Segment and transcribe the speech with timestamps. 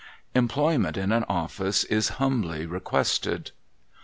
[0.33, 3.51] Employment in an office is humbly requested.